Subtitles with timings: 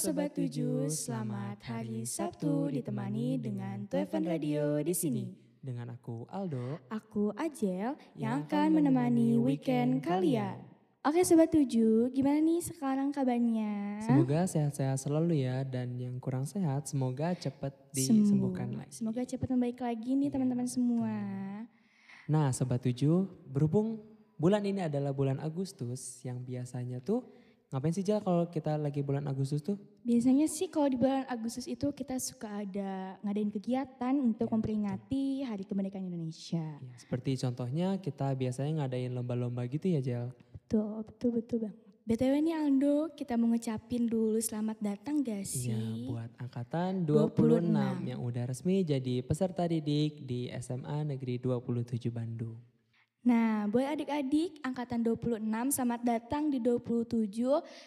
[0.00, 5.28] Sobat Tujuh, selamat hari Sabtu ditemani dengan Tuevan Radio di sini.
[5.60, 6.80] Dengan aku Aldo.
[6.88, 10.56] Aku Ajel yang akan menemani weekend kalian.
[11.04, 14.00] Oke Sobat Tujuh, gimana nih sekarang kabarnya?
[14.00, 18.80] Semoga sehat-sehat selalu ya dan yang kurang sehat semoga cepat disembuhkan Sembuh.
[18.80, 18.96] lagi.
[18.96, 21.12] Semoga cepat membaik lagi nih teman-teman semua.
[22.24, 24.00] Nah Sobat Tujuh, berhubung
[24.40, 27.20] bulan ini adalah bulan Agustus yang biasanya tuh
[27.70, 29.78] ngapain sih Jal kalau kita lagi bulan Agustus tuh?
[30.02, 35.62] Biasanya sih kalau di bulan Agustus itu kita suka ada ngadain kegiatan untuk memperingati Hari
[35.62, 36.82] Kemerdekaan Indonesia.
[36.82, 40.34] Ya, seperti contohnya kita biasanya ngadain lomba-lomba gitu ya Jal.
[40.50, 41.78] Betul, betul, betul banget.
[42.10, 45.70] BTW nih Aldo, kita mau ngucapin dulu selamat datang gak sih?
[45.70, 52.10] Iya buat angkatan 26 26, yang udah resmi jadi peserta didik di SMA Negeri 27
[52.10, 52.58] Bandung.
[53.20, 55.44] Nah, buat adik-adik angkatan 26
[55.76, 57.28] selamat datang di 27.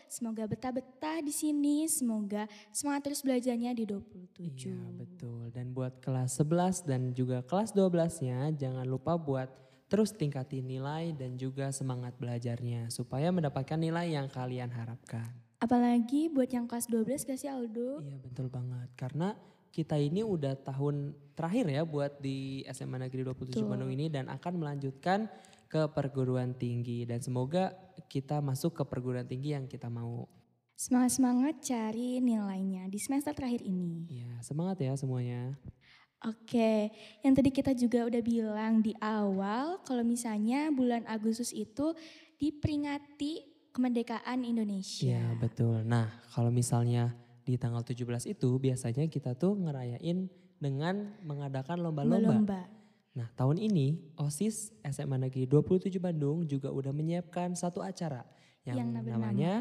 [0.06, 4.70] Semoga betah-betah di sini, semoga semangat terus belajarnya di 27.
[4.70, 9.50] Iya betul dan buat kelas 11 dan juga kelas 12-nya jangan lupa buat
[9.90, 15.34] terus tingkatin nilai dan juga semangat belajarnya supaya mendapatkan nilai yang kalian harapkan.
[15.58, 18.06] Apalagi buat yang kelas 12 gak sih Aldo?
[18.06, 19.34] Iya betul banget karena
[19.74, 23.66] kita ini udah tahun terakhir ya buat di SMA Negeri 27 Betul.
[23.66, 25.26] Bandung ini dan akan melanjutkan
[25.66, 27.74] ke perguruan tinggi dan semoga
[28.06, 30.30] kita masuk ke perguruan tinggi yang kita mau.
[30.78, 34.06] Semangat-semangat cari nilainya di semester terakhir ini.
[34.14, 35.58] Iya semangat ya semuanya.
[36.24, 36.94] Oke,
[37.26, 41.98] yang tadi kita juga udah bilang di awal kalau misalnya bulan Agustus itu
[42.38, 45.18] diperingati kemerdekaan Indonesia.
[45.18, 45.82] Iya betul.
[45.82, 47.12] Nah kalau misalnya
[47.44, 52.32] di tanggal 17 itu biasanya kita tuh ngerayain dengan mengadakan lomba-lomba.
[52.32, 52.62] Lomba.
[53.14, 58.26] Nah tahun ini OSIS SMA Negeri 27 Bandung juga udah menyiapkan satu acara
[58.64, 59.54] yang, Yang namanya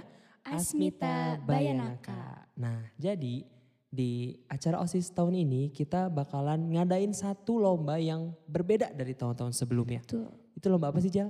[0.46, 2.48] Asmita Bayanaka.
[2.56, 3.44] Nah jadi
[3.92, 10.00] di acara OSIS tahun ini kita bakalan ngadain satu lomba yang berbeda dari tahun-tahun sebelumnya.
[10.08, 10.32] Tuh.
[10.56, 11.28] Itu lomba apa sih Jal?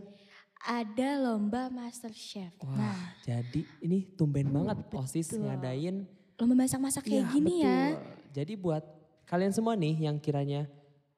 [0.63, 2.55] Ada lomba Master Chef.
[2.63, 5.51] Wah Nah, jadi ini tumben banget OSIS betul.
[5.51, 6.07] ngadain
[6.43, 7.81] lomba masak-masak kayak Iya, gini ya.
[7.95, 8.03] betul.
[8.35, 8.83] Jadi buat
[9.31, 10.67] kalian semua nih yang kiranya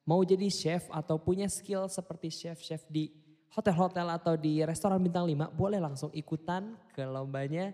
[0.04, 3.08] mau jadi chef atau punya skill seperti chef-chef di
[3.56, 7.72] hotel-hotel atau di restoran bintang 5 boleh langsung ikutan ke lombanya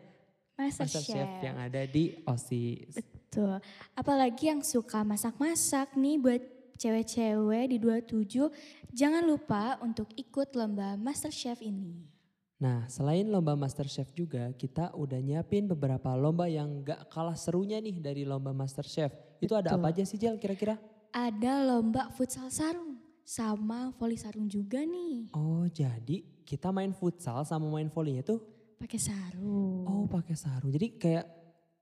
[0.54, 1.16] Master, Master Chef.
[1.16, 3.00] Chef yang ada di OSIS.
[3.00, 3.58] Betul.
[3.96, 6.42] Apalagi yang suka masak-masak nih buat
[6.76, 8.52] cewek-cewek di 27,
[8.92, 12.04] jangan lupa untuk ikut lomba Master Chef ini.
[12.60, 17.80] Nah selain lomba Master Chef juga kita udah nyiapin beberapa lomba yang gak kalah serunya
[17.80, 19.08] nih dari lomba Master Chef.
[19.40, 20.76] Itu ada apa aja sih Jal kira-kira?
[21.08, 25.32] Ada lomba futsal sarung sama voli sarung juga nih.
[25.32, 28.44] Oh jadi kita main futsal sama main volleynya tuh
[28.76, 29.88] Pakai sarung.
[29.88, 30.68] oh pakai sarung.
[30.68, 31.24] Jadi kayak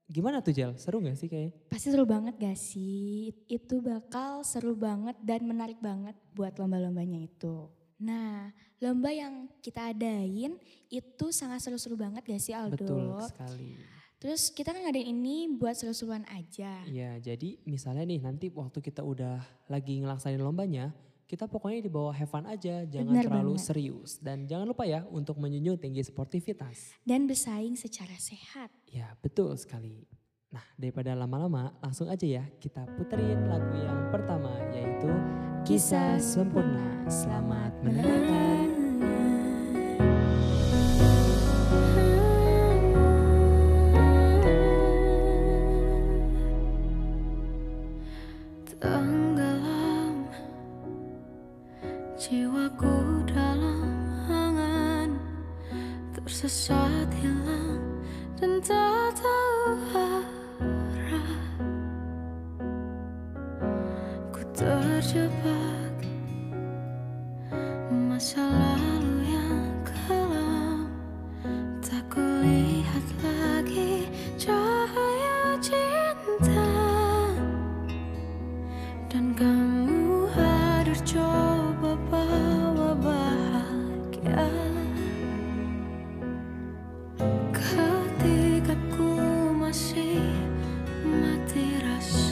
[0.07, 0.79] gimana tuh Jal?
[0.79, 1.71] Seru gak sih kayak?
[1.71, 3.35] Pasti seru banget gak sih?
[3.51, 7.67] Itu bakal seru banget dan menarik banget buat lomba-lombanya itu.
[7.99, 10.55] Nah, lomba yang kita adain
[10.87, 12.79] itu sangat seru-seru banget gak sih Aldo?
[12.79, 13.75] Betul sekali.
[14.19, 16.83] Terus kita kan ngadain ini buat seru-seruan aja.
[16.87, 19.39] Iya, jadi misalnya nih nanti waktu kita udah
[19.71, 20.91] lagi ngelaksanin lombanya,
[21.31, 23.67] kita pokoknya di bawah have fun aja, jangan Benar terlalu banget.
[23.69, 24.19] serius.
[24.19, 26.99] Dan jangan lupa ya untuk menjunjung tinggi sportivitas.
[27.07, 28.75] Dan bersaing secara sehat.
[28.91, 30.03] Ya, betul sekali.
[30.49, 35.13] Nah, daripada lama-lama, langsung aja ya kita puterin lagu yang pertama yaitu
[35.69, 37.05] Kisah Sempurna.
[37.05, 38.73] Selamat mendengarkan.
[48.65, 50.33] Tenggelam
[57.21, 57.85] hilang
[58.41, 60.38] dan tak tahu
[65.09, 65.97] terjebak.
[67.89, 70.93] Masa lalu yang kelam
[71.81, 74.05] Tak kulihat lagi
[74.37, 76.69] cahaya cinta.
[79.09, 84.45] Dan kamu hadir coba bawa bahagia.
[87.57, 89.17] Ketika ku
[89.57, 90.21] masih
[91.01, 92.28] mati rasa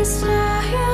[0.00, 0.89] it's not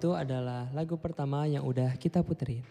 [0.00, 2.64] itu adalah lagu pertama yang udah kita puterin.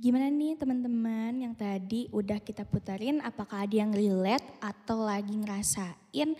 [0.00, 6.32] Gimana nih teman-teman yang tadi udah kita puterin apakah ada yang relate atau lagi ngerasain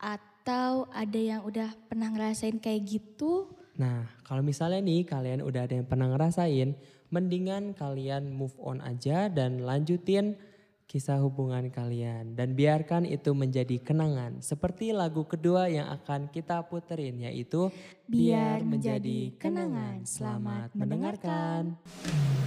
[0.00, 3.52] atau ada yang udah pernah ngerasain kayak gitu?
[3.76, 6.72] Nah, kalau misalnya nih kalian udah ada yang pernah ngerasain,
[7.12, 10.40] mendingan kalian move on aja dan lanjutin
[10.96, 12.32] kisah hubungan kalian.
[12.32, 14.40] Dan biarkan itu menjadi kenangan.
[14.40, 17.68] Seperti lagu kedua yang akan kita puterin yaitu
[18.08, 20.08] Biar Menjadi Kenangan.
[20.08, 21.76] Selamat mendengarkan.
[21.84, 22.45] Tetes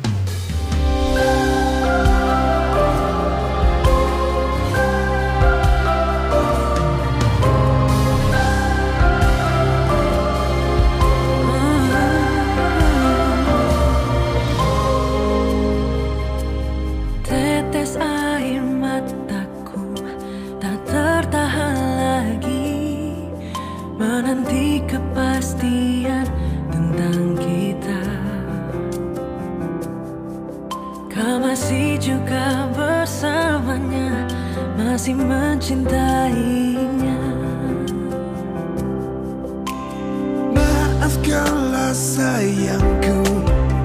[41.89, 43.25] Sayangku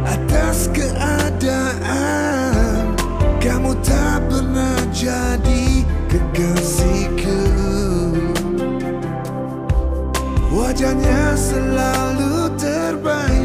[0.04, 1.72] atas keadaan.
[3.40, 7.40] Kamu tak pernah jadi kekasihku.
[10.52, 13.43] Wajahnya selalu terbayang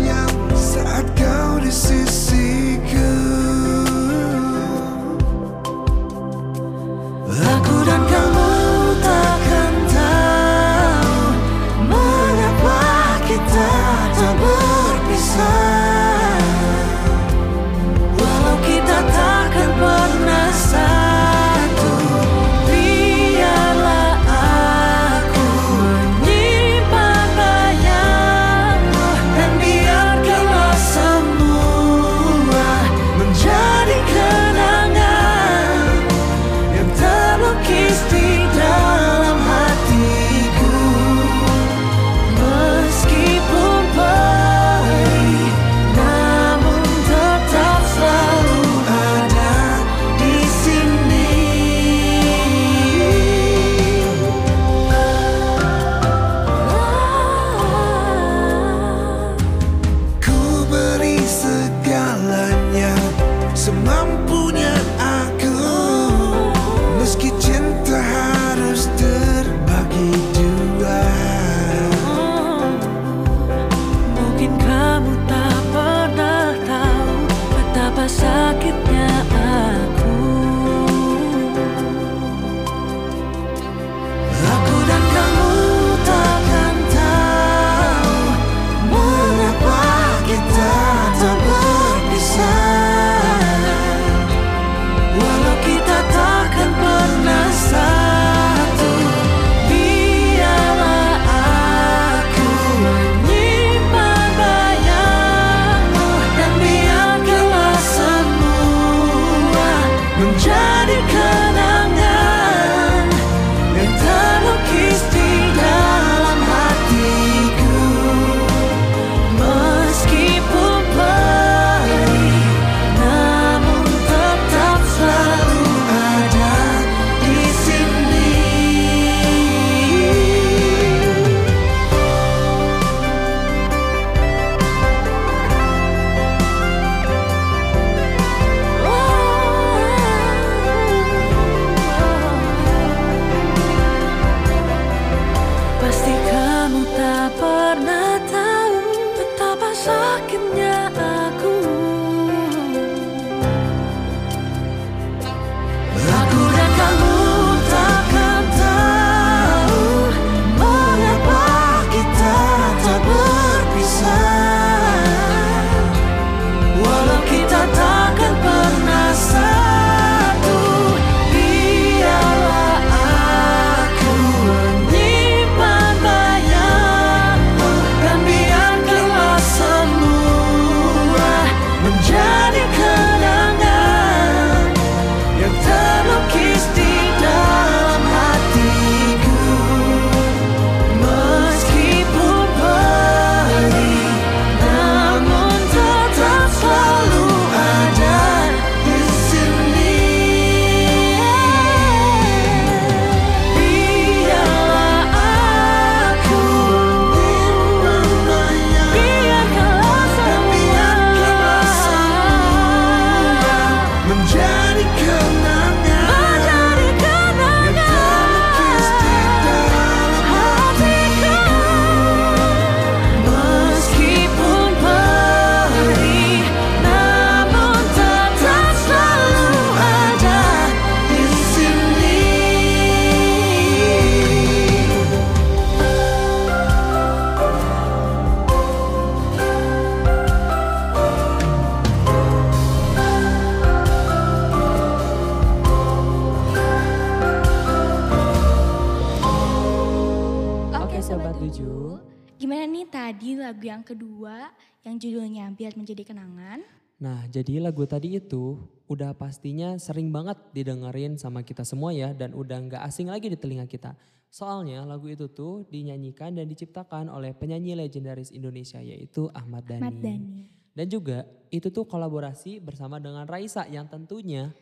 [255.89, 256.61] Menjadi Kenangan?
[257.01, 262.37] Nah, jadi lagu tadi itu udah pastinya sering banget didengerin sama kita semua ya dan
[262.37, 263.97] udah nggak asing lagi di telinga kita.
[264.29, 269.81] Soalnya lagu itu tuh dinyanyikan dan diciptakan oleh penyanyi legendaris Indonesia yaitu Ahmad Dhani.
[269.81, 270.45] Ahmad Dhani.
[270.77, 274.53] Dan juga itu tuh kolaborasi bersama dengan Raisa yang tentunya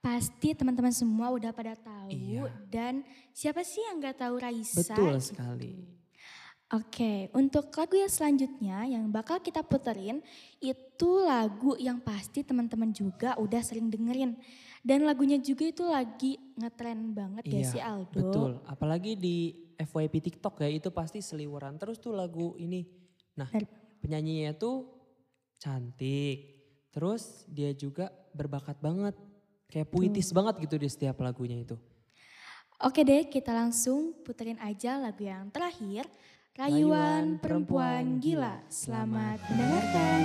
[0.00, 2.48] Pasti teman-teman semua udah pada tahu Iya.
[2.72, 3.04] dan
[3.36, 4.80] siapa sih yang nggak tahu Raisa?
[4.80, 5.36] betul gitu.
[5.36, 6.00] sekali.
[6.72, 10.24] Oke, untuk lagu yang selanjutnya yang bakal kita puterin
[10.56, 14.40] itu lagu yang pasti teman-teman juga udah sering dengerin.
[14.80, 18.16] Dan lagunya juga itu lagi ngetren banget ya Iya, si Aldo.
[18.16, 22.88] Betul, apalagi di FYP TikTok ya itu pasti seliweran terus tuh lagu ini.
[23.36, 23.52] Nah,
[24.00, 24.88] penyanyinya tuh
[25.60, 26.56] cantik.
[26.88, 29.12] Terus dia juga berbakat banget.
[29.68, 31.76] Kayak puitis banget gitu di setiap lagunya itu.
[32.80, 36.08] Oke deh, kita langsung puterin aja lagu yang terakhir.
[36.52, 38.60] Rayuan Perempuan Gila.
[38.68, 40.20] Selamat mendengarkan.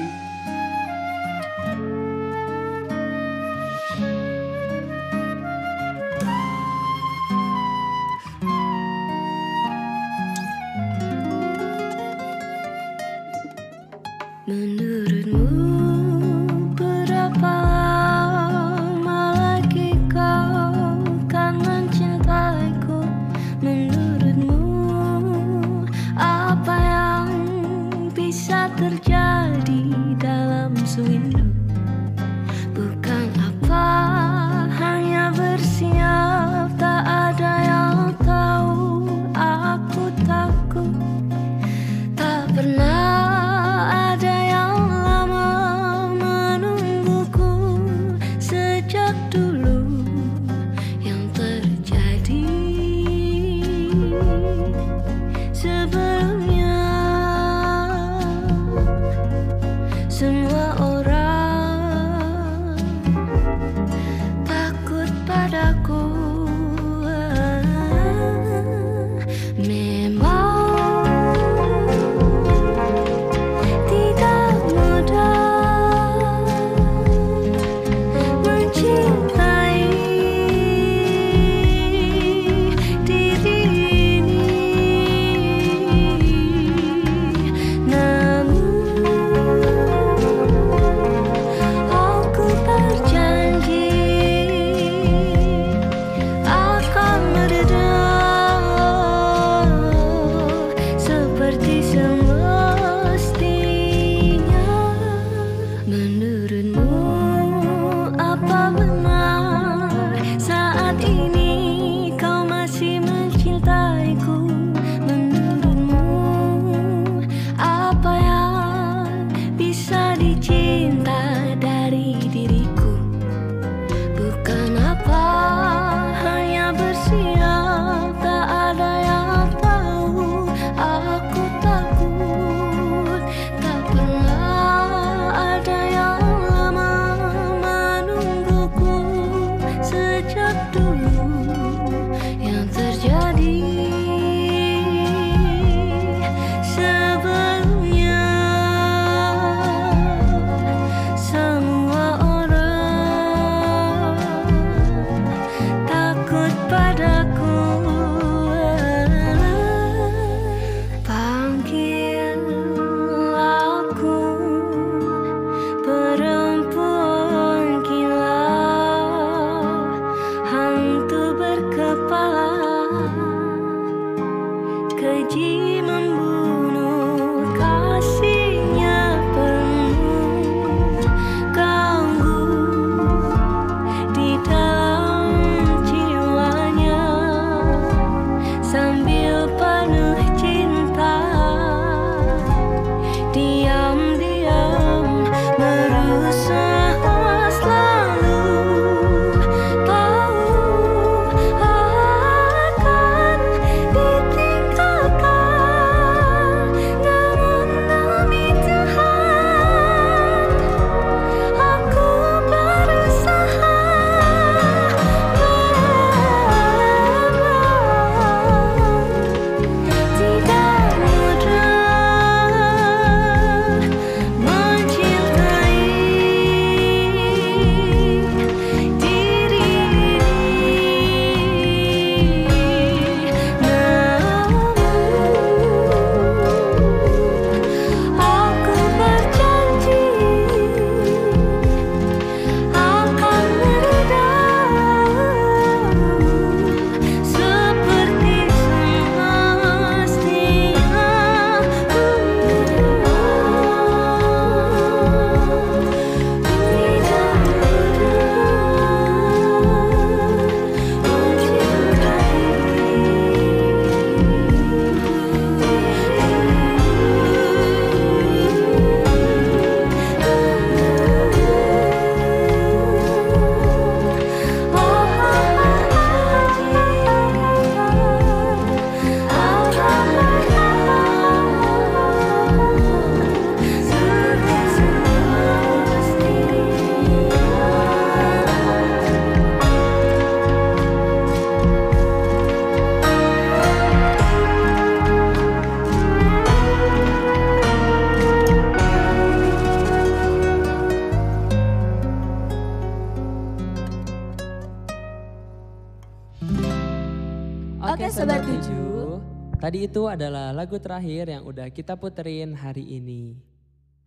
[309.57, 313.35] Tadi itu adalah lagu terakhir yang udah kita puterin hari ini.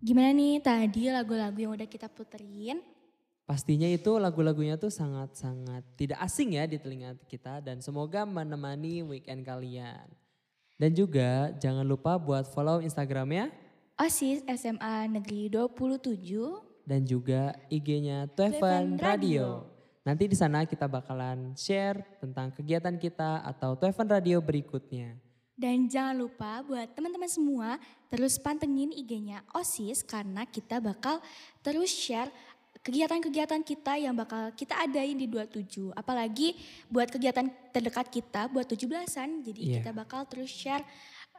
[0.00, 2.80] Gimana nih tadi lagu-lagu yang udah kita puterin?
[3.44, 9.44] Pastinya itu lagu-lagunya tuh sangat-sangat tidak asing ya di telinga kita dan semoga menemani weekend
[9.44, 10.08] kalian.
[10.80, 13.52] Dan juga jangan lupa buat follow Instagramnya
[14.00, 19.04] OSIS SMA Negeri 27 dan juga IG-nya Tuevan Radio.
[19.04, 19.79] Radio.
[20.00, 25.12] Nanti di sana kita bakalan share tentang kegiatan kita atau Tuevan Radio berikutnya.
[25.60, 27.76] Dan jangan lupa buat teman-teman semua
[28.08, 31.20] terus pantengin IG-nya OSIS karena kita bakal
[31.60, 32.32] terus share
[32.80, 35.92] kegiatan-kegiatan kita yang bakal kita adain di 27.
[35.92, 36.56] Apalagi
[36.88, 37.44] buat kegiatan
[37.76, 39.44] terdekat kita buat 17-an.
[39.44, 39.84] Jadi Iya.
[39.84, 40.80] kita bakal terus share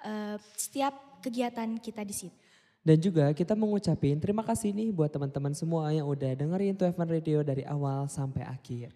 [0.05, 2.37] eh, setiap kegiatan kita di situ.
[2.81, 7.45] Dan juga kita mengucapin terima kasih nih buat teman-teman semua yang udah dengerin Tuevan Radio
[7.45, 8.89] dari awal sampai akhir.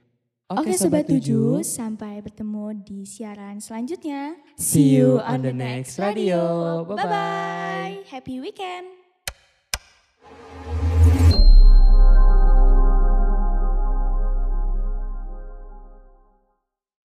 [0.46, 4.38] Oke, Sobat 7, sampai bertemu di siaran selanjutnya.
[4.62, 6.86] See you on the next radio.
[6.86, 8.06] Bye-bye.
[8.06, 8.95] Happy weekend.